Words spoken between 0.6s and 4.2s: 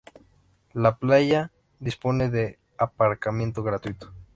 La playa dispone de aparcamiento gratuito.